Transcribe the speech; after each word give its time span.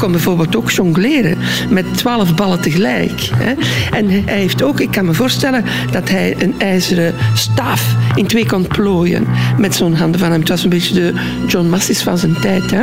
kon 0.00 0.12
bijvoorbeeld 0.12 0.56
ook 0.56 0.70
jongleren 0.70 1.38
met 1.70 1.96
twaalf 1.96 2.34
ballen 2.34 2.60
tegelijk. 2.60 3.30
Hè. 3.34 3.52
En 3.96 4.10
hij 4.10 4.38
heeft 4.38 4.62
ook, 4.62 4.80
ik 4.80 4.90
kan 4.90 5.04
me 5.04 5.14
voorstellen, 5.14 5.64
dat 5.90 6.08
hij 6.08 6.34
een 6.38 6.54
ijzeren 6.58 7.14
staaf 7.34 7.94
in 8.14 8.26
twee 8.26 8.46
kon 8.46 8.66
plooien 8.66 9.26
met 9.58 9.74
zo'n 9.74 9.94
handen 9.94 10.20
van 10.20 10.30
hem. 10.30 10.40
Het 10.40 10.48
was 10.48 10.64
een 10.64 10.70
beetje 10.70 10.94
de 10.94 11.12
John 11.46 11.68
Massis 11.68 12.02
van 12.02 12.18
zijn 12.18 12.40
tijd. 12.40 12.70
Hè. 12.70 12.82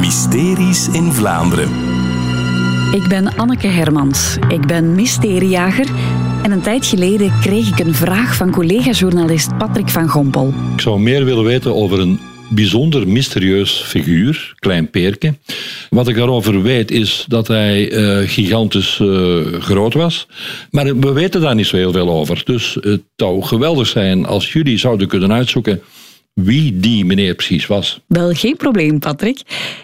Mysteries 0.00 0.88
in 0.88 1.12
Vlaanderen. 1.12 1.68
Ik 2.92 3.08
ben 3.08 3.36
Anneke 3.36 3.66
Hermans. 3.66 4.36
Ik 4.48 4.66
ben 4.66 4.94
mysteriejager. 4.94 5.86
En 6.42 6.50
een 6.50 6.60
tijd 6.60 6.86
geleden 6.86 7.32
kreeg 7.40 7.68
ik 7.68 7.86
een 7.86 7.94
vraag 7.94 8.36
van 8.36 8.50
collega-journalist 8.50 9.56
Patrick 9.58 9.88
van 9.88 10.08
Gompel. 10.08 10.54
Ik 10.74 10.80
zou 10.80 11.00
meer 11.00 11.24
willen 11.24 11.44
weten 11.44 11.74
over 11.74 12.00
een 12.00 12.20
bijzonder 12.54 13.08
mysterieus 13.08 13.82
figuur, 13.86 14.54
Klein 14.58 14.90
Peerke. 14.90 15.34
Wat 15.90 16.08
ik 16.08 16.16
daarover 16.16 16.62
weet 16.62 16.90
is 16.90 17.24
dat 17.28 17.48
hij 17.48 17.92
uh, 17.92 18.28
gigantisch 18.28 18.98
uh, 19.02 19.60
groot 19.60 19.94
was. 19.94 20.26
Maar 20.70 20.98
we 20.98 21.12
weten 21.12 21.40
daar 21.40 21.54
niet 21.54 21.66
zo 21.66 21.76
heel 21.76 21.92
veel 21.92 22.10
over. 22.10 22.42
Dus 22.44 22.76
het 22.80 23.02
zou 23.16 23.42
geweldig 23.42 23.86
zijn 23.86 24.26
als 24.26 24.52
jullie 24.52 24.78
zouden 24.78 25.08
kunnen 25.08 25.32
uitzoeken 25.32 25.82
wie 26.34 26.80
die 26.80 27.04
meneer 27.04 27.34
precies 27.34 27.66
was. 27.66 28.00
Wel, 28.06 28.32
geen 28.32 28.56
probleem, 28.56 28.98
Patrick. 28.98 29.40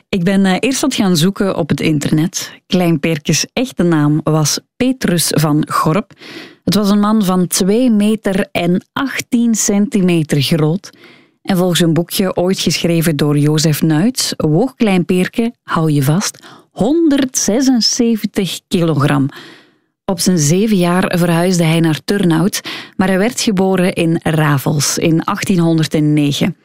Ik 0.08 0.24
ben 0.24 0.44
uh, 0.44 0.56
eerst 0.60 0.80
wat 0.80 0.94
gaan 0.94 1.16
zoeken 1.16 1.56
op 1.56 1.68
het 1.68 1.80
internet. 1.80 2.52
Klein 2.66 3.00
Peerkes 3.00 3.46
echte 3.52 3.82
naam 3.82 4.20
was 4.24 4.58
Petrus 4.76 5.26
van 5.30 5.66
Gorp. 5.70 6.12
Het 6.64 6.74
was 6.74 6.90
een 6.90 7.00
man 7.00 7.24
van 7.24 7.46
2 7.46 7.90
meter 7.90 8.48
en 8.52 8.84
18 8.92 9.54
centimeter 9.54 10.42
groot. 10.42 10.90
En 11.50 11.56
volgens 11.56 11.80
een 11.80 11.92
boekje 11.92 12.36
ooit 12.36 12.60
geschreven 12.60 13.16
door 13.16 13.38
Jozef 13.38 13.82
Nuits 13.82 14.34
woog 14.36 14.74
Klein 14.74 15.04
Peerke, 15.04 15.54
hou 15.62 15.90
je 15.92 16.02
vast, 16.02 16.38
176 16.70 18.60
kilogram. 18.68 19.28
Op 20.04 20.20
zijn 20.20 20.38
zeven 20.38 20.76
jaar 20.76 21.18
verhuisde 21.18 21.64
hij 21.64 21.80
naar 21.80 22.00
Turnhout, 22.04 22.60
maar 22.96 23.08
hij 23.08 23.18
werd 23.18 23.40
geboren 23.40 23.92
in 23.92 24.20
Ravels 24.22 24.98
in 24.98 25.22
1809. 25.24 26.56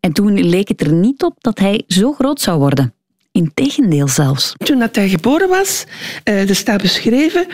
En 0.00 0.12
toen 0.12 0.40
leek 0.40 0.68
het 0.68 0.80
er 0.80 0.92
niet 0.92 1.22
op 1.22 1.34
dat 1.38 1.58
hij 1.58 1.82
zo 1.86 2.12
groot 2.12 2.40
zou 2.40 2.58
worden. 2.58 2.94
Integendeel 3.32 4.08
zelfs. 4.08 4.54
Toen 4.56 4.78
dat 4.78 4.94
hij 4.96 5.08
geboren 5.08 5.48
was, 5.48 5.84
er 6.24 6.54
staat 6.54 6.82
beschreven, 6.82 7.46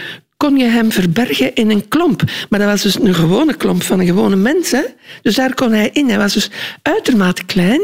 kon 0.45 0.57
je 0.57 0.65
hem 0.65 0.93
verbergen 0.93 1.55
in 1.55 1.71
een 1.71 1.89
klomp. 1.89 2.23
Maar 2.49 2.59
dat 2.59 2.69
was 2.69 2.83
dus 2.83 3.01
een 3.01 3.15
gewone 3.15 3.55
klomp 3.55 3.83
van 3.83 4.01
een 4.01 4.07
gewone 4.07 4.37
mens. 4.37 4.71
Hè? 4.71 4.83
Dus 5.23 5.35
daar 5.35 5.55
kon 5.55 5.73
hij 5.73 5.91
in. 5.93 6.09
Hij 6.09 6.19
was 6.19 6.33
dus 6.33 6.51
uitermate 6.83 7.45
klein. 7.45 7.81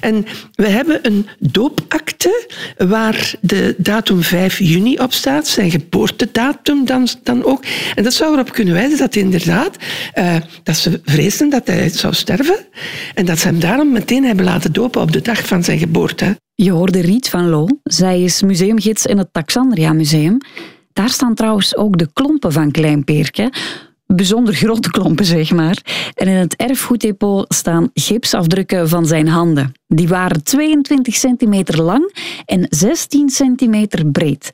En 0.00 0.26
we 0.54 0.68
hebben 0.68 0.98
een 1.02 1.26
doopakte 1.38 2.48
waar 2.76 3.34
de 3.40 3.74
datum 3.78 4.22
5 4.22 4.58
juni 4.58 4.98
op 4.98 5.12
staat. 5.12 5.48
Zijn 5.48 5.70
geboortedatum 5.70 6.84
dan, 6.84 7.08
dan 7.22 7.44
ook. 7.44 7.64
En 7.94 8.04
dat 8.04 8.14
zou 8.14 8.32
erop 8.32 8.52
kunnen 8.52 8.74
wijzen 8.74 8.98
dat 8.98 9.16
inderdaad 9.16 9.76
uh, 10.18 10.36
dat 10.62 10.76
ze 10.76 11.00
vreesden 11.04 11.50
dat 11.50 11.66
hij 11.66 11.88
zou 11.88 12.14
sterven. 12.14 12.66
En 13.14 13.24
dat 13.24 13.38
ze 13.38 13.46
hem 13.46 13.60
daarom 13.60 13.92
meteen 13.92 14.24
hebben 14.24 14.44
laten 14.44 14.72
dopen 14.72 15.00
op 15.00 15.12
de 15.12 15.20
dag 15.20 15.46
van 15.46 15.64
zijn 15.64 15.78
geboorte. 15.78 16.36
Je 16.54 16.70
hoorde 16.70 17.00
Riet 17.00 17.28
van 17.28 17.48
Loo. 17.48 17.66
Zij 17.82 18.22
is 18.22 18.42
museumgids 18.42 19.06
in 19.06 19.18
het 19.18 19.32
Taxandria 19.32 19.92
Museum. 19.92 20.38
Daar 21.00 21.10
staan 21.10 21.34
trouwens 21.34 21.76
ook 21.76 21.98
de 21.98 22.08
klompen 22.12 22.52
van 22.52 22.70
Klein 22.70 23.04
Peerke. 23.04 23.52
Bijzonder 24.06 24.54
grote 24.54 24.90
klompen, 24.90 25.24
zeg 25.24 25.52
maar. 25.52 26.10
En 26.14 26.28
in 26.28 26.36
het 26.36 26.56
erfgoeddepot 26.56 27.54
staan 27.54 27.90
gipsafdrukken 27.94 28.88
van 28.88 29.06
zijn 29.06 29.28
handen. 29.28 29.72
Die 29.86 30.08
waren 30.08 30.42
22 30.42 31.14
centimeter 31.14 31.82
lang 31.82 32.12
en 32.44 32.66
16 32.68 33.28
centimeter 33.28 34.06
breed. 34.06 34.50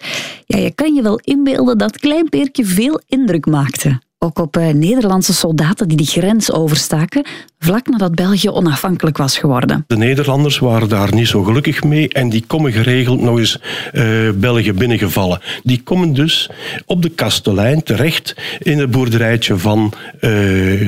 Ja, 0.47 0.59
je 0.59 0.75
kan 0.75 0.95
je 0.95 1.03
wel 1.03 1.21
inbeelden 1.23 1.79
dat 1.79 1.99
Klein 1.99 2.29
Peerke 2.29 2.65
veel 2.65 3.01
indruk 3.07 3.47
maakte 3.47 4.01
ook 4.27 4.39
op 4.39 4.57
eh, 4.57 4.69
Nederlandse 4.69 5.35
soldaten 5.35 5.89
die 5.89 5.97
de 5.97 6.05
grens 6.05 6.53
overstaken, 6.53 7.27
vlak 7.59 7.87
nadat 7.87 8.15
België 8.15 8.51
onafhankelijk 8.51 9.17
was 9.17 9.39
geworden. 9.39 9.85
De 9.87 9.97
Nederlanders 9.97 10.59
waren 10.59 10.89
daar 10.89 11.15
niet 11.15 11.29
zo 11.29 11.43
gelukkig 11.43 11.85
mee 11.85 12.09
en 12.09 12.29
die 12.29 12.45
komen 12.47 12.73
geregeld 12.73 13.21
nog 13.21 13.39
eens 13.39 13.61
uh, 13.93 14.31
België 14.35 14.73
binnengevallen. 14.73 15.41
Die 15.63 15.83
komen 15.83 16.13
dus 16.13 16.51
op 16.87 17.03
de 17.03 17.09
kastelein 17.09 17.83
terecht 17.83 18.35
in 18.59 18.79
het 18.79 18.91
boerderijtje 18.91 19.59
van 19.59 19.93
uh, 19.95 20.21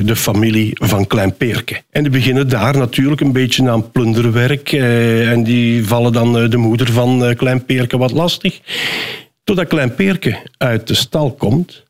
de 0.05 0.15
familie 0.15 0.71
van 0.73 1.07
Klein 1.07 1.33
Peerke. 1.33 1.81
En 1.89 2.01
die 2.03 2.11
beginnen 2.11 2.49
daar 2.49 2.77
natuurlijk 2.77 3.21
een 3.21 3.31
beetje 3.31 3.69
aan 3.69 3.91
plunderwerk 3.91 4.71
en 4.71 5.43
die 5.43 5.87
vallen 5.87 6.13
dan 6.13 6.49
de 6.49 6.57
moeder 6.57 6.91
van 6.91 7.33
Klein 7.37 7.65
Peerke 7.65 7.97
wat 7.97 8.11
lastig. 8.11 8.59
Totdat 9.43 9.67
Klein 9.67 9.95
Peerke 9.95 10.37
uit 10.57 10.87
de 10.87 10.93
stal 10.93 11.31
komt 11.31 11.87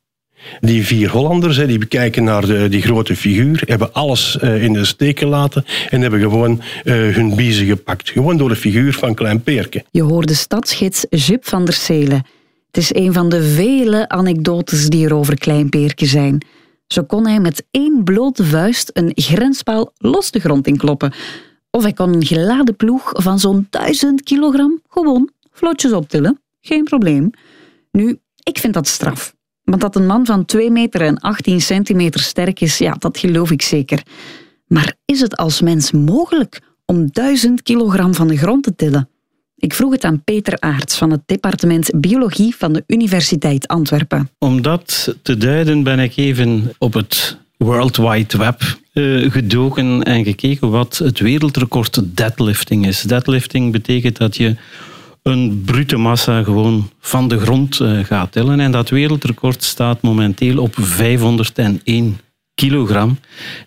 die 0.60 0.86
vier 0.86 1.10
Hollanders, 1.10 1.58
die 1.58 1.78
bekijken 1.78 2.24
naar 2.24 2.46
de, 2.46 2.70
die 2.70 2.82
grote 2.82 3.16
figuur, 3.16 3.62
hebben 3.66 3.94
alles 3.94 4.38
uh, 4.44 4.64
in 4.64 4.74
de 4.74 4.86
steek 4.86 5.20
gelaten 5.20 5.66
en 5.90 6.02
hebben 6.02 6.20
gewoon 6.20 6.62
uh, 6.84 7.16
hun 7.16 7.36
biezen 7.36 7.66
gepakt. 7.66 8.10
Gewoon 8.10 8.38
door 8.38 8.50
de 8.50 8.56
figuur 8.56 8.94
van 8.94 9.14
Klein 9.14 9.42
Peerke. 9.42 9.84
Je 9.92 10.02
hoorde 10.02 10.34
stadsgids 10.34 11.06
Jip 11.10 11.48
van 11.48 11.66
der 11.66 11.74
Selen. 11.74 12.26
Het 12.68 12.78
is 12.78 12.94
een 12.94 13.14
van 13.14 13.30
de 13.30 13.44
vele 13.44 14.10
anekdotes 14.10 14.90
die 14.90 15.06
er 15.06 15.14
over 15.14 15.38
Klein 15.38 15.70
Peerke 15.70 16.06
zijn. 16.06 16.46
Zo 16.88 17.04
kon 17.04 17.28
hij 17.28 17.40
met 17.40 17.66
één 17.72 18.04
blote 18.04 18.46
vuist 18.46 18.90
een 18.94 19.12
grenspaal 19.16 19.94
los 19.98 20.32
de 20.32 20.40
grond 20.40 20.68
inkloppen. 20.68 21.14
Of 21.72 21.84
hij 21.84 21.94
kon 21.94 22.14
een 22.14 22.26
geladen 22.26 22.76
ploeg 22.76 23.12
van 23.14 23.40
zo'n 23.40 23.68
duizend 23.70 24.24
kilogram 24.24 24.82
gewoon 24.90 25.30
vlotjes 25.52 25.92
optillen. 25.92 26.42
Geen 26.62 26.84
probleem. 26.84 27.30
Nu, 27.92 28.20
ik 28.44 28.58
vind 28.58 28.74
dat 28.74 28.88
straf. 28.88 29.38
Want 29.70 29.82
dat 29.82 29.96
een 29.96 30.06
man 30.06 30.26
van 30.26 30.46
2 30.46 30.72
meter 30.72 31.02
en 31.02 31.20
18 31.20 31.62
centimeter 31.62 32.20
sterk 32.20 32.60
is, 32.60 32.78
ja, 32.78 32.96
dat 33.00 33.18
geloof 33.18 33.52
ik 33.52 33.62
zeker. 33.62 34.04
Maar 34.68 34.96
is 35.06 35.22
het 35.22 35.38
als 35.38 35.62
mens 35.62 35.92
mogelijk 35.92 36.62
om 36.86 37.12
1000 37.12 37.62
kilogram 37.62 38.14
van 38.14 38.28
de 38.28 38.38
grond 38.38 38.64
te 38.64 38.76
tillen? 38.76 39.10
Ik 39.56 39.74
vroeg 39.74 39.92
het 39.92 40.04
aan 40.04 40.24
Peter 40.24 40.60
Aarts 40.60 40.98
van 40.98 41.12
het 41.12 41.22
departement 41.26 41.92
Biologie 41.96 42.56
van 42.56 42.74
de 42.74 42.84
Universiteit 42.88 43.68
Antwerpen. 43.68 44.30
Om 44.38 44.62
dat 44.62 45.16
te 45.22 45.38
duiden 45.38 45.84
ben 45.84 46.00
ik 46.00 46.18
even 46.18 46.72
op 46.78 46.94
het 46.94 47.38
World 47.58 47.98
Wide 47.98 48.38
Web 48.38 48.62
uh, 48.94 49.32
gedoken 49.32 50.04
en 50.04 50.24
gekeken 50.24 50.70
wat 50.70 50.98
het 50.98 51.20
wereldrecord 51.20 52.18
deadlifting 52.18 52.88
is. 52.88 53.02
Deadlifting 53.02 53.72
betekent 53.72 54.18
dat 54.18 54.38
je 54.38 54.56
een 55.30 55.62
brute 55.66 55.98
massa 55.98 56.44
gewoon 56.44 56.90
van 57.00 57.28
de 57.28 57.40
grond 57.40 57.80
uh, 57.80 58.04
gaat 58.04 58.32
tellen. 58.32 58.60
En 58.60 58.72
dat 58.72 58.90
wereldrecord 58.90 59.64
staat 59.64 60.02
momenteel 60.02 60.62
op 60.62 60.76
501 60.80 62.20
kilogram 62.56 63.20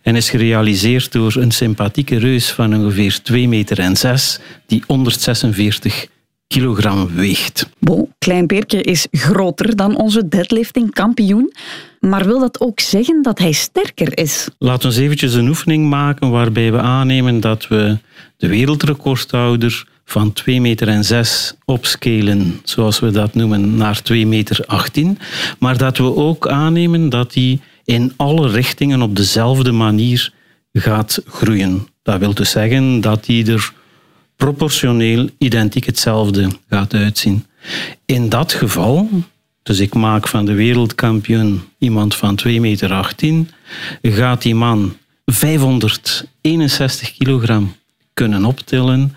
en 0.02 0.16
is 0.16 0.30
gerealiseerd 0.30 1.12
door 1.12 1.34
een 1.36 1.50
sympathieke 1.50 2.18
reus 2.18 2.50
van 2.50 2.74
ongeveer 2.74 3.22
2 3.22 3.48
meter 3.48 3.78
en 3.78 3.96
6 3.96 4.38
die 4.66 4.82
146 4.86 6.06
kilogram 6.46 7.08
weegt. 7.14 7.68
Bon, 7.78 8.14
Klein 8.18 8.46
is 8.66 9.06
groter 9.10 9.76
dan 9.76 9.96
onze 9.96 10.28
deadlifting 10.28 10.90
kampioen. 10.90 11.52
Maar 12.00 12.24
wil 12.24 12.38
dat 12.38 12.60
ook 12.60 12.80
zeggen 12.80 13.22
dat 13.22 13.38
hij 13.38 13.52
sterker 13.52 14.18
is? 14.18 14.48
Laten 14.58 14.90
we 14.90 15.00
eventjes 15.00 15.34
een 15.34 15.48
oefening 15.48 15.88
maken 15.88 16.30
waarbij 16.30 16.72
we 16.72 16.78
aannemen 16.78 17.40
dat 17.40 17.68
we 17.68 17.98
de 18.36 18.48
wereldrecordhouder 18.48 19.86
van 20.04 20.32
2 20.32 20.60
meter 20.60 20.88
en 20.88 21.04
6 21.04 21.54
opscalen, 21.64 22.60
zoals 22.64 22.98
we 22.98 23.10
dat 23.10 23.34
noemen, 23.34 23.76
naar 23.76 24.02
2 24.02 24.26
meter 24.26 24.64
18. 24.66 25.18
Maar 25.58 25.76
dat 25.76 25.98
we 25.98 26.16
ook 26.16 26.48
aannemen 26.48 27.08
dat 27.08 27.32
die 27.32 27.60
in 27.84 28.12
alle 28.16 28.48
richtingen 28.48 29.02
op 29.02 29.16
dezelfde 29.16 29.72
manier 29.72 30.32
gaat 30.72 31.22
groeien. 31.26 31.88
Dat 32.02 32.18
wil 32.18 32.34
dus 32.34 32.50
zeggen 32.50 33.00
dat 33.00 33.24
die 33.24 33.52
er 33.52 33.72
proportioneel 34.36 35.28
identiek 35.38 35.86
hetzelfde 35.86 36.48
gaat 36.68 36.94
uitzien. 36.94 37.46
In 38.04 38.28
dat 38.28 38.52
geval, 38.52 39.08
dus 39.62 39.80
ik 39.80 39.94
maak 39.94 40.28
van 40.28 40.44
de 40.44 40.54
wereldkampioen 40.54 41.62
iemand 41.78 42.14
van 42.14 42.36
2 42.36 42.60
meter 42.60 42.92
18, 42.92 43.50
gaat 44.02 44.42
die 44.42 44.54
man 44.54 44.96
561 45.26 47.12
kilogram 47.16 47.76
kunnen 48.14 48.44
optillen 48.44 49.16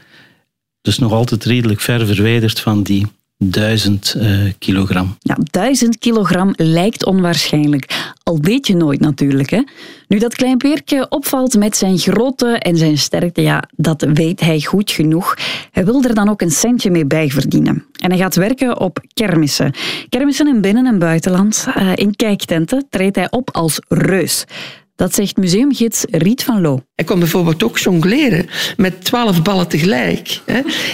dus 0.85 0.97
nog 0.97 1.11
altijd 1.11 1.43
redelijk 1.43 1.81
ver 1.81 2.05
verwijderd 2.05 2.59
van 2.59 2.83
die 2.83 3.07
duizend 3.37 4.15
uh, 4.17 4.51
kilogram. 4.59 5.15
Ja, 5.19 5.37
duizend 5.51 5.97
kilogram 5.97 6.53
lijkt 6.55 7.05
onwaarschijnlijk. 7.05 8.13
Al 8.23 8.39
weet 8.41 8.67
je 8.67 8.75
nooit 8.75 8.99
natuurlijk. 8.99 9.49
Hè? 9.49 9.61
Nu 10.07 10.17
dat 10.17 10.35
klein 10.35 10.57
peertje 10.57 11.09
opvalt 11.09 11.57
met 11.57 11.77
zijn 11.77 11.97
grootte 11.97 12.47
en 12.47 12.77
zijn 12.77 12.97
sterkte, 12.97 13.41
ja, 13.41 13.63
dat 13.75 14.05
weet 14.13 14.39
hij 14.39 14.61
goed 14.61 14.91
genoeg. 14.91 15.37
Hij 15.71 15.85
wil 15.85 16.03
er 16.03 16.15
dan 16.15 16.29
ook 16.29 16.41
een 16.41 16.51
centje 16.51 16.91
mee 16.91 17.05
bij 17.05 17.29
verdienen. 17.29 17.85
En 17.99 18.09
hij 18.09 18.19
gaat 18.19 18.35
werken 18.35 18.79
op 18.79 19.03
kermissen. 19.13 19.73
Kermissen 20.09 20.47
in 20.47 20.61
binnen- 20.61 20.85
en 20.85 20.99
buitenland. 20.99 21.67
Uh, 21.77 21.91
in 21.95 22.15
kijktenten 22.15 22.85
treedt 22.89 23.15
hij 23.15 23.31
op 23.31 23.49
als 23.51 23.79
reus. 23.87 24.45
Dat 24.95 25.13
zegt 25.13 25.37
museumgids 25.37 26.05
Riet 26.11 26.43
van 26.43 26.61
Loo. 26.61 26.81
Hij 26.95 27.05
kon 27.05 27.19
bijvoorbeeld 27.19 27.63
ook 27.63 27.77
jongleren 27.77 28.49
met 28.77 29.03
twaalf 29.03 29.41
ballen 29.41 29.67
tegelijk. 29.67 30.41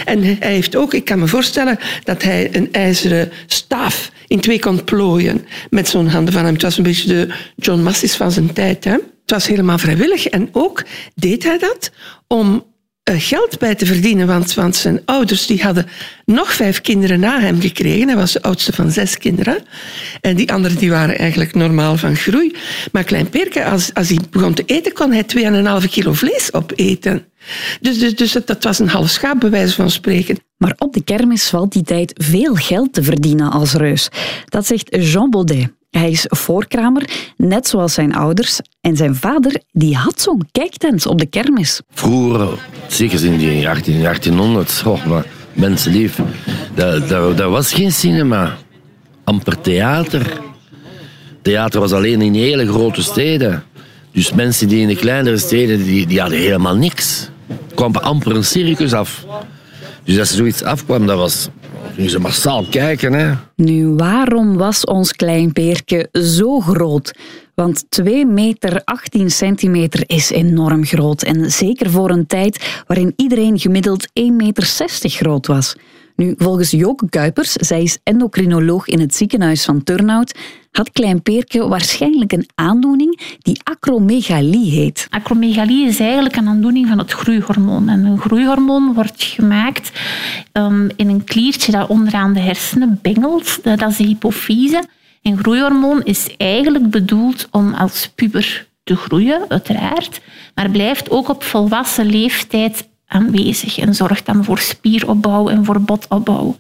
En 0.05 0.23
hij 0.23 0.37
heeft 0.39 0.75
ook, 0.75 0.93
ik 0.93 1.05
kan 1.05 1.19
me 1.19 1.27
voorstellen, 1.27 1.79
dat 2.03 2.23
hij 2.23 2.55
een 2.55 2.71
ijzeren 2.71 3.31
staaf 3.45 4.11
in 4.27 4.39
twee 4.39 4.59
kon 4.59 4.83
plooien 4.83 5.45
met 5.69 5.89
zo'n 5.89 6.07
handen 6.07 6.33
van 6.33 6.43
hem. 6.43 6.53
Het 6.53 6.61
was 6.61 6.77
een 6.77 6.83
beetje 6.83 7.07
de 7.07 7.33
John 7.55 7.81
Massis 7.81 8.15
van 8.15 8.31
zijn 8.31 8.53
tijd. 8.53 8.83
Het 8.83 9.01
was 9.25 9.47
helemaal 9.47 9.77
vrijwillig. 9.77 10.27
En 10.27 10.49
ook 10.51 10.83
deed 11.15 11.43
hij 11.43 11.57
dat 11.57 11.91
om 12.27 12.63
geld 13.19 13.59
bij 13.59 13.75
te 13.75 13.85
verdienen, 13.85 14.27
want, 14.27 14.53
want 14.53 14.75
zijn 14.75 15.01
ouders 15.05 15.45
die 15.45 15.63
hadden 15.63 15.87
nog 16.25 16.53
vijf 16.53 16.81
kinderen 16.81 17.19
na 17.19 17.39
hem 17.39 17.61
gekregen. 17.61 18.07
Hij 18.07 18.17
was 18.17 18.31
de 18.31 18.41
oudste 18.41 18.73
van 18.73 18.91
zes 18.91 19.17
kinderen. 19.17 19.57
En 20.21 20.35
die 20.35 20.51
anderen 20.51 20.77
die 20.77 20.89
waren 20.89 21.17
eigenlijk 21.17 21.55
normaal 21.55 21.97
van 21.97 22.15
groei. 22.15 22.55
Maar 22.91 23.03
Klein 23.03 23.29
Perke, 23.29 23.65
als, 23.65 23.93
als 23.93 24.09
hij 24.09 24.19
begon 24.29 24.53
te 24.53 24.63
eten, 24.65 24.93
kon 24.93 25.11
hij 25.11 25.25
2,5 25.83 25.89
kilo 25.89 26.13
vlees 26.13 26.53
opeten. 26.53 27.25
Dus, 27.81 27.99
dus, 27.99 28.15
dus 28.15 28.31
dat, 28.31 28.47
dat 28.47 28.63
was 28.63 28.79
een 28.79 28.89
half 28.89 29.09
schaap, 29.09 29.39
bij 29.39 29.49
wijze 29.49 29.75
van 29.75 29.91
spreken. 29.91 30.37
Maar 30.57 30.75
op 30.77 30.93
de 30.93 31.03
kermis 31.03 31.49
valt 31.49 31.71
die 31.71 31.83
tijd 31.83 32.13
veel 32.15 32.55
geld 32.55 32.93
te 32.93 33.03
verdienen 33.03 33.51
als 33.51 33.73
reus. 33.73 34.09
Dat 34.45 34.65
zegt 34.65 34.95
Jean 34.99 35.29
Baudet. 35.29 35.71
Hij 35.91 36.09
is 36.09 36.25
voorkramer, 36.29 37.09
net 37.37 37.67
zoals 37.67 37.93
zijn 37.93 38.15
ouders. 38.15 38.59
En 38.81 38.95
zijn 38.95 39.15
vader 39.15 39.61
die 39.71 39.95
had 39.95 40.21
zo'n 40.21 40.47
kijktent 40.51 41.05
op 41.05 41.19
de 41.19 41.25
kermis. 41.25 41.81
Vroeger, 41.93 42.47
zeker 42.87 43.25
in 43.25 43.37
die 43.37 43.69
18, 43.69 44.01
1800, 44.01 44.83
oh, 44.85 45.05
maar 45.05 45.25
mensenlief, 45.53 46.19
dat, 46.75 47.09
dat, 47.09 47.37
dat 47.37 47.49
was 47.49 47.73
geen 47.73 47.91
cinema. 47.91 48.57
Amper 49.23 49.61
theater. 49.61 50.39
Theater 51.41 51.79
was 51.79 51.91
alleen 51.91 52.21
in 52.21 52.33
hele 52.33 52.67
grote 52.67 53.03
steden. 53.03 53.63
Dus 54.11 54.33
mensen 54.33 54.67
die 54.67 54.81
in 54.81 54.87
de 54.87 54.95
kleinere 54.95 55.37
steden, 55.37 55.83
die, 55.83 56.07
die 56.07 56.19
hadden 56.19 56.39
helemaal 56.39 56.75
niks. 56.75 57.29
Er 57.47 57.75
kwam 57.75 57.95
amper 57.95 58.35
een 58.35 58.43
circus 58.43 58.93
af. 58.93 59.25
Dus 60.03 60.19
als 60.19 60.29
er 60.29 60.35
zoiets 60.35 60.63
afkwam, 60.63 61.05
dat 61.05 61.17
was... 61.17 61.49
Nu 62.01 62.09
ze 62.09 62.19
massaal 62.19 62.65
kijken, 62.69 63.13
hè. 63.13 63.33
Nu, 63.55 63.87
waarom 63.87 64.57
was 64.57 64.85
ons 64.85 65.11
klein 65.11 65.53
peerke 65.53 66.09
zo 66.11 66.59
groot? 66.59 67.13
Want 67.55 67.85
2 67.89 68.25
meter 68.25 68.81
18 68.83 69.31
centimeter 69.31 70.03
is 70.07 70.29
enorm 70.29 70.85
groot. 70.85 71.23
En 71.23 71.51
zeker 71.51 71.89
voor 71.89 72.09
een 72.09 72.27
tijd 72.27 72.83
waarin 72.87 73.13
iedereen 73.15 73.59
gemiddeld 73.59 74.07
1,60 74.07 74.35
meter 74.35 74.63
groot 75.09 75.47
was. 75.47 75.75
Nu, 76.15 76.33
volgens 76.37 76.71
Joke 76.71 77.09
Kuipers, 77.09 77.51
zij 77.51 77.83
is 77.83 77.99
endocrinoloog 78.03 78.87
in 78.87 78.99
het 78.99 79.15
ziekenhuis 79.15 79.65
van 79.65 79.83
Turnhout, 79.83 80.37
had 80.71 80.91
Klein 80.91 81.21
Peerke 81.21 81.67
waarschijnlijk 81.67 82.31
een 82.31 82.49
aandoening 82.55 83.37
die 83.39 83.61
acromegalie 83.63 84.71
heet. 84.71 85.07
Acromegalie 85.09 85.87
is 85.87 85.99
eigenlijk 85.99 86.35
een 86.35 86.47
aandoening 86.47 86.87
van 86.87 86.97
het 86.97 87.11
groeihormoon. 87.11 87.89
En 87.89 88.05
een 88.05 88.19
groeihormoon 88.19 88.93
wordt 88.93 89.23
gemaakt 89.23 89.91
um, 90.53 90.89
in 90.95 91.09
een 91.09 91.23
kliertje 91.23 91.71
dat 91.71 91.89
onderaan 91.89 92.33
de 92.33 92.39
hersenen 92.39 92.99
bengelt. 93.01 93.63
Dat 93.63 93.89
is 93.89 93.97
de 93.97 94.03
hypofyse. 94.03 94.83
En 95.21 95.37
groeihormoon 95.37 96.03
is 96.03 96.35
eigenlijk 96.37 96.89
bedoeld 96.89 97.47
om 97.51 97.73
als 97.73 98.11
puber 98.15 98.67
te 98.83 98.95
groeien, 98.95 99.45
uiteraard, 99.47 100.21
maar 100.55 100.69
blijft 100.69 101.09
ook 101.09 101.29
op 101.29 101.43
volwassen 101.43 102.05
leeftijd 102.05 102.87
en 103.11 103.95
zorgt 103.95 104.25
dan 104.25 104.43
voor 104.43 104.59
spieropbouw 104.59 105.49
en 105.49 105.65
voor 105.65 105.81
botopbouw. 105.81 106.55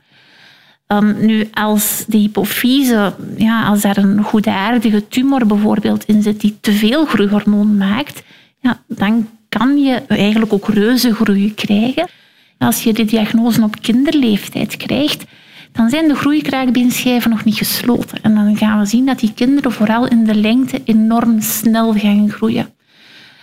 Nu, 1.19 1.49
als 1.53 2.05
de 2.07 2.17
hypofyse, 2.17 3.13
ja, 3.37 3.67
als 3.67 3.81
daar 3.81 3.97
een 3.97 4.23
goedaardige 4.23 5.07
tumor 5.07 5.45
bijvoorbeeld 5.45 6.05
in 6.05 6.21
zit 6.21 6.41
die 6.41 6.57
te 6.61 6.71
veel 6.71 7.05
groeihormoon 7.05 7.77
maakt, 7.77 8.23
ja, 8.59 8.81
dan 8.87 9.27
kan 9.49 9.77
je 9.77 10.01
eigenlijk 10.07 10.53
ook 10.53 10.67
reuzengroei 10.67 11.53
krijgen. 11.53 12.07
Als 12.57 12.83
je 12.83 12.93
de 12.93 13.05
diagnose 13.05 13.63
op 13.63 13.81
kinderleeftijd 13.81 14.77
krijgt, 14.77 15.23
dan 15.71 15.89
zijn 15.89 16.07
de 16.07 16.15
groeikraakbeenschijven 16.15 17.29
nog 17.29 17.43
niet 17.43 17.57
gesloten. 17.57 18.21
En 18.21 18.35
dan 18.35 18.57
gaan 18.57 18.79
we 18.79 18.85
zien 18.85 19.05
dat 19.05 19.19
die 19.19 19.33
kinderen 19.33 19.71
vooral 19.71 20.07
in 20.07 20.23
de 20.23 20.35
lengte 20.35 20.81
enorm 20.85 21.41
snel 21.41 21.93
gaan 21.93 22.29
groeien. 22.29 22.73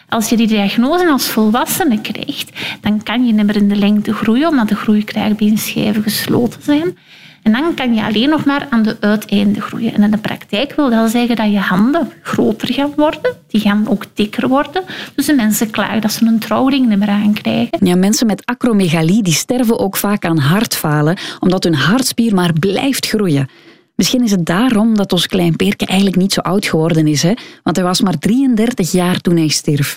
Als 0.08 0.28
je 0.28 0.36
die 0.36 0.46
diagnose 0.46 1.10
als 1.10 1.26
volwassene 1.26 2.00
krijgt, 2.00 2.50
dan 2.80 3.02
kan 3.02 3.26
je 3.26 3.32
niet 3.32 3.46
meer 3.46 3.56
in 3.56 3.68
de 3.68 3.76
lengte 3.76 4.12
groeien, 4.12 4.48
omdat 4.48 4.68
de 4.68 4.74
groeikraakbeenschijven 4.74 6.02
gesloten 6.02 6.62
zijn. 6.62 6.96
En 7.42 7.52
dan 7.52 7.74
kan 7.74 7.94
je 7.94 8.02
alleen 8.02 8.28
nog 8.28 8.44
maar 8.44 8.66
aan 8.70 8.82
de 8.82 8.96
uiteinden 9.00 9.62
groeien. 9.62 9.94
En 9.94 10.02
in 10.02 10.10
de 10.10 10.18
praktijk 10.18 10.72
wil 10.72 10.90
dat 10.90 11.10
zeggen 11.10 11.36
dat 11.36 11.52
je 11.52 11.58
handen 11.58 12.12
groter 12.22 12.72
gaan 12.72 12.92
worden. 12.96 13.36
Die 13.46 13.60
gaan 13.60 13.88
ook 13.88 14.04
dikker 14.14 14.48
worden. 14.48 14.82
Dus 15.14 15.26
de 15.26 15.32
mensen 15.32 15.70
klagen 15.70 16.00
dat 16.00 16.12
ze 16.12 16.26
een 16.26 16.38
trouwring 16.38 16.88
niet 16.88 16.98
meer 16.98 17.08
aankrijgen. 17.08 17.86
Ja, 17.86 17.96
mensen 17.96 18.26
met 18.26 18.46
acromegalie 18.46 19.22
die 19.22 19.34
sterven 19.34 19.78
ook 19.78 19.96
vaak 19.96 20.24
aan 20.24 20.38
hartfalen, 20.38 21.18
omdat 21.40 21.64
hun 21.64 21.74
hartspier 21.74 22.34
maar 22.34 22.52
blijft 22.52 23.06
groeien. 23.06 23.48
Misschien 23.98 24.22
is 24.22 24.30
het 24.30 24.46
daarom 24.46 24.96
dat 24.96 25.12
ons 25.12 25.26
klein 25.26 25.56
Peerke 25.56 25.86
eigenlijk 25.86 26.16
niet 26.18 26.32
zo 26.32 26.40
oud 26.40 26.66
geworden 26.66 27.06
is, 27.06 27.22
hè? 27.22 27.32
want 27.62 27.76
hij 27.76 27.84
was 27.84 28.00
maar 28.00 28.18
33 28.18 28.92
jaar 28.92 29.20
toen 29.20 29.36
hij 29.36 29.48
stierf. 29.48 29.96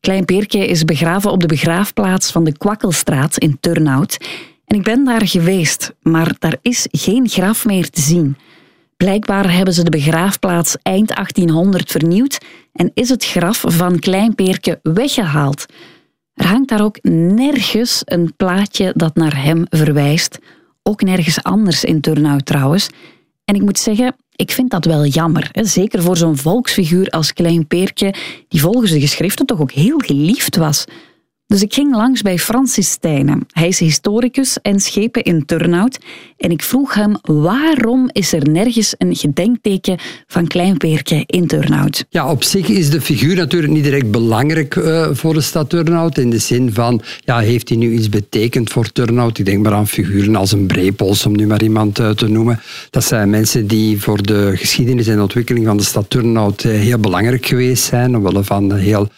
Klein 0.00 0.24
Peerke 0.24 0.66
is 0.66 0.84
begraven 0.84 1.30
op 1.30 1.40
de 1.40 1.46
begraafplaats 1.46 2.30
van 2.30 2.44
de 2.44 2.56
Kwakkelstraat 2.56 3.38
in 3.38 3.56
Turnhout. 3.60 4.16
En 4.64 4.76
ik 4.76 4.82
ben 4.82 5.04
daar 5.04 5.26
geweest, 5.26 5.92
maar 6.02 6.34
daar 6.38 6.56
is 6.62 6.86
geen 6.90 7.28
graf 7.28 7.64
meer 7.64 7.90
te 7.90 8.00
zien. 8.00 8.36
Blijkbaar 8.96 9.52
hebben 9.52 9.74
ze 9.74 9.84
de 9.84 9.90
begraafplaats 9.90 10.76
eind 10.82 11.08
1800 11.08 11.90
vernieuwd 11.90 12.38
en 12.72 12.90
is 12.94 13.08
het 13.08 13.24
graf 13.24 13.64
van 13.66 13.98
Klein 13.98 14.34
Peerke 14.34 14.78
weggehaald. 14.82 15.66
Er 16.34 16.46
hangt 16.46 16.68
daar 16.68 16.84
ook 16.84 16.98
nergens 17.02 18.02
een 18.04 18.32
plaatje 18.36 18.92
dat 18.96 19.14
naar 19.14 19.42
hem 19.42 19.64
verwijst. 19.68 20.38
Ook 20.82 21.02
nergens 21.02 21.42
anders 21.42 21.84
in 21.84 22.00
Turnhout 22.00 22.46
trouwens. 22.46 22.88
En 23.50 23.56
ik 23.56 23.62
moet 23.62 23.78
zeggen, 23.78 24.16
ik 24.36 24.50
vind 24.50 24.70
dat 24.70 24.84
wel 24.84 25.04
jammer. 25.04 25.48
Hè? 25.52 25.64
Zeker 25.64 26.02
voor 26.02 26.16
zo'n 26.16 26.36
volksfiguur 26.36 27.08
als 27.08 27.32
Klein 27.32 27.66
Peertje, 27.66 28.14
die 28.48 28.60
volgens 28.60 28.90
de 28.90 29.00
geschriften 29.00 29.46
toch 29.46 29.60
ook 29.60 29.72
heel 29.72 29.98
geliefd 29.98 30.56
was. 30.56 30.84
Dus 31.50 31.62
ik 31.62 31.74
ging 31.74 31.94
langs 31.94 32.22
bij 32.22 32.38
Francis 32.38 32.90
Stijnen. 32.90 33.46
Hij 33.52 33.68
is 33.68 33.78
historicus 33.78 34.58
en 34.62 34.80
schepen 34.80 35.22
in 35.22 35.44
Turnhout. 35.44 35.98
En 36.36 36.50
ik 36.50 36.62
vroeg 36.62 36.94
hem 36.94 37.16
waarom 37.22 38.08
is 38.12 38.32
er 38.32 38.50
nergens 38.50 38.94
een 38.98 39.16
gedenkteken 39.16 39.98
van 40.26 40.46
Klein 40.46 40.76
Peertje 40.76 41.22
in 41.26 41.46
Turnhout? 41.46 42.04
Ja, 42.08 42.30
op 42.30 42.42
zich 42.42 42.68
is 42.68 42.90
de 42.90 43.00
figuur 43.00 43.36
natuurlijk 43.36 43.72
niet 43.72 43.84
direct 43.84 44.10
belangrijk 44.10 44.74
uh, 44.74 45.08
voor 45.12 45.34
de 45.34 45.40
stad 45.40 45.70
Turnhout. 45.70 46.18
In 46.18 46.30
de 46.30 46.38
zin 46.38 46.72
van, 46.72 47.02
ja, 47.24 47.38
heeft 47.38 47.68
hij 47.68 47.78
nu 47.78 47.92
iets 47.92 48.08
betekend 48.08 48.70
voor 48.70 48.92
Turnhout? 48.92 49.38
Ik 49.38 49.44
denk 49.44 49.62
maar 49.62 49.72
aan 49.72 49.88
figuren 49.88 50.36
als 50.36 50.52
een 50.52 50.66
Brepols, 50.66 51.26
om 51.26 51.36
nu 51.36 51.46
maar 51.46 51.62
iemand 51.62 51.98
uh, 51.98 52.10
te 52.10 52.28
noemen. 52.28 52.60
Dat 52.90 53.04
zijn 53.04 53.30
mensen 53.30 53.66
die 53.66 54.00
voor 54.00 54.22
de 54.22 54.52
geschiedenis 54.54 55.06
en 55.06 55.20
ontwikkeling 55.20 55.66
van 55.66 55.76
de 55.76 55.82
stad 55.82 56.10
Turnhout 56.10 56.64
uh, 56.64 56.72
heel 56.72 56.98
belangrijk 56.98 57.46
geweest 57.46 57.84
zijn. 57.84 58.16
Omwille 58.16 58.44
van 58.44 58.74
heel 58.74 59.08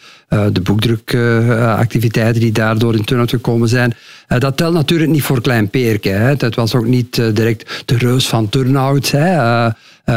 de 0.51 0.61
boekdrukactiviteiten 0.61 2.41
die 2.41 2.51
daardoor 2.51 2.95
in 2.95 3.03
Turnhout 3.03 3.29
gekomen 3.29 3.69
zijn. 3.69 3.93
Uh, 4.27 4.39
dat 4.39 4.57
telt 4.57 4.73
natuurlijk 4.73 5.11
niet 5.11 5.23
voor 5.23 5.41
Klein 5.41 5.69
Peerke. 5.69 6.35
Dat 6.37 6.55
was 6.55 6.75
ook 6.75 6.85
niet 6.85 7.17
uh, 7.17 7.25
direct 7.33 7.83
de 7.85 7.97
reus 7.97 8.27
van 8.27 8.49
Turnhout. 8.49 9.11
Hè. 9.11 9.69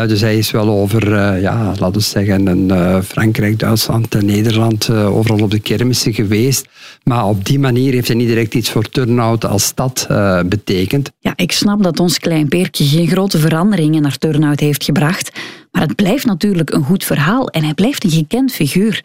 dus 0.06 0.20
hij 0.20 0.38
is 0.38 0.50
wel 0.50 0.68
over, 0.68 1.10
ja, 1.40 1.72
laten 1.78 1.92
we 1.92 2.00
zeggen, 2.00 2.70
Frankrijk, 3.04 3.58
Duitsland 3.58 4.14
en 4.14 4.26
Nederland 4.26 4.90
overal 4.90 5.40
op 5.40 5.50
de 5.50 5.60
kermissen 5.60 6.14
geweest. 6.14 6.66
Maar 7.02 7.26
op 7.26 7.44
die 7.44 7.58
manier 7.58 7.92
heeft 7.92 8.06
hij 8.06 8.16
niet 8.16 8.28
direct 8.28 8.54
iets 8.54 8.70
voor 8.70 8.88
Turnhout 8.88 9.44
als 9.44 9.64
stad 9.64 10.06
betekend. 10.46 11.10
Ja, 11.20 11.32
ik 11.36 11.52
snap 11.52 11.82
dat 11.82 12.00
ons 12.00 12.18
Klein 12.18 12.48
Peerke 12.48 12.84
geen 12.84 13.08
grote 13.08 13.38
veranderingen 13.38 14.02
naar 14.02 14.18
Turnhout 14.18 14.60
heeft 14.60 14.84
gebracht. 14.84 15.30
Maar 15.72 15.82
het 15.82 15.96
blijft 15.96 16.26
natuurlijk 16.26 16.72
een 16.72 16.84
goed 16.84 17.04
verhaal 17.04 17.48
en 17.48 17.64
hij 17.64 17.74
blijft 17.74 18.04
een 18.04 18.10
gekend 18.10 18.52
figuur 18.52 19.02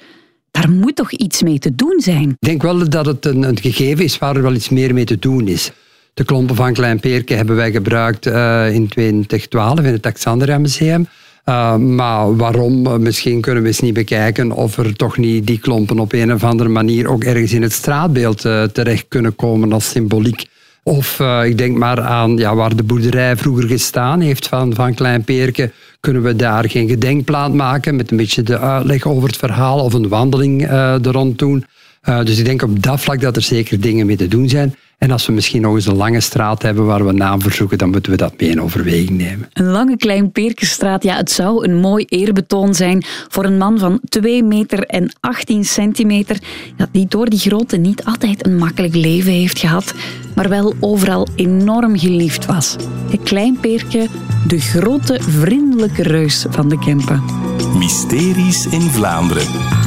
daar 0.52 0.70
moet 0.70 0.96
toch 0.96 1.12
iets 1.12 1.42
mee 1.42 1.60
te 1.60 1.76
doen 1.76 2.00
zijn? 2.00 2.30
Ik 2.30 2.36
denk 2.40 2.62
wel 2.62 2.90
dat 2.90 3.06
het 3.06 3.26
een, 3.26 3.44
een 3.44 3.60
gegeven 3.60 4.04
is 4.04 4.18
waar 4.18 4.36
er 4.36 4.42
wel 4.42 4.54
iets 4.54 4.70
meer 4.70 4.94
mee 4.94 5.06
te 5.06 5.20
doen 5.20 5.48
is. 5.48 5.72
De 6.14 6.24
klompen 6.24 6.56
van 6.56 6.74
Klein 6.74 7.00
Peerke 7.00 7.34
hebben 7.34 7.56
wij 7.56 7.72
gebruikt 7.72 8.28
uh, 8.28 8.74
in 8.74 8.88
2012 8.88 9.80
in 9.80 9.86
het 9.86 10.06
Alexandria 10.06 10.58
Museum. 10.58 11.08
Uh, 11.46 11.76
maar 11.76 12.36
waarom? 12.36 13.02
Misschien 13.02 13.42
kunnen 13.42 13.64
we 13.64 13.70
eens 13.70 13.80
niet 13.80 13.94
bekijken 13.94 14.52
of 14.52 14.78
er 14.78 14.96
toch 14.96 15.18
niet 15.18 15.48
die 15.48 15.60
klompen 15.60 16.00
op 16.00 16.14
een 16.14 16.34
of 16.34 16.44
andere 16.44 16.70
manier 16.70 17.08
ook 17.08 17.24
ergens 17.24 17.54
in 17.54 17.62
het 17.62 17.72
straatbeeld 17.72 18.42
terecht 18.74 19.06
kunnen 19.08 19.36
komen 19.36 19.74
als 19.74 19.90
symboliek. 19.90 20.46
Of 20.84 21.20
uh, 21.20 21.46
ik 21.46 21.58
denk 21.58 21.78
maar 21.78 22.02
aan 22.02 22.38
ja, 22.38 22.56
waar 22.56 22.76
de 22.76 22.84
boerderij 22.84 23.38
vroeger 23.38 23.68
gestaan 23.68 24.20
heeft 24.20 24.48
van, 24.48 24.74
van 24.74 24.94
Klein 24.94 25.24
Peerke 25.24 25.72
kunnen 26.00 26.24
we 26.24 26.36
daar 26.36 26.70
geen 26.70 26.88
gedenkplaat 26.88 27.54
maken 27.54 27.96
met 27.96 28.12
een 28.12 28.18
beetje 28.18 28.44
de 28.44 28.60
uitleg 28.60 29.06
over 29.06 29.28
het 29.28 29.38
verhaal 29.38 29.80
of 29.80 29.94
een 29.94 30.08
wandeling 30.08 30.62
uh, 30.62 30.94
er 30.94 31.12
rond 31.12 31.40
doen. 31.40 31.66
Uh, 32.10 32.24
dus 32.24 32.40
ik 32.40 32.46
denk 32.46 32.62
op 32.62 32.84
dat 32.84 33.02
vlak 33.02 33.22
dat 33.22 33.36
er 33.36 33.42
zeker 33.42 33.80
dingen 33.80 34.06
mee 34.06 34.16
te 34.16 34.28
doen 34.28 34.50
zijn. 34.50 34.76
En 35.02 35.12
als 35.12 35.26
we 35.26 35.32
misschien 35.32 35.62
nog 35.62 35.76
eens 35.76 35.86
een 35.86 35.96
lange 35.96 36.20
straat 36.20 36.62
hebben 36.62 36.86
waar 36.86 37.06
we 37.06 37.12
naam 37.12 37.42
verzoeken, 37.42 37.78
dan 37.78 37.90
moeten 37.90 38.12
we 38.12 38.18
dat 38.18 38.34
mee 38.40 38.50
in 38.50 38.62
overweging 38.62 39.10
nemen. 39.10 39.50
Een 39.54 39.66
lange 39.66 39.98
Kleinperkenstraat, 39.98 41.04
ja, 41.04 41.16
het 41.16 41.32
zou 41.32 41.68
een 41.68 41.76
mooi 41.76 42.06
eerbetoon 42.06 42.76
zijn 42.76 43.04
voor 43.28 43.46
een 43.46 43.58
man 43.58 43.80
van 43.80 44.00
2 44.10 44.44
meter 44.44 44.84
en 44.84 45.12
18 45.20 45.66
centimeter, 45.66 46.38
ja, 46.78 46.88
die 46.92 47.06
door 47.08 47.30
die 47.30 47.40
grootte 47.40 47.78
niet 47.78 48.04
altijd 48.04 48.46
een 48.46 48.58
makkelijk 48.58 48.96
leven 48.96 49.32
heeft 49.32 49.60
gehad, 49.60 49.94
maar 50.36 50.50
wel 50.50 50.74
overal 50.80 51.28
enorm 51.36 52.00
geliefd 52.00 52.46
was. 52.46 52.76
Het 53.10 53.24
Kleinperke, 53.24 54.08
de 54.48 54.60
grote 54.60 55.18
vriendelijke 55.20 56.04
reus 56.04 56.46
van 56.50 56.70
de 56.70 56.80
Kempen. 56.80 57.24
Mysteries 57.78 58.66
in 58.66 58.82
Vlaanderen. 58.82 59.81